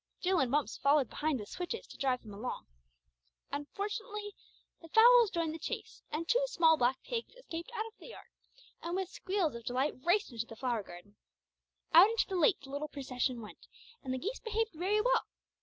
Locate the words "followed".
0.79-1.09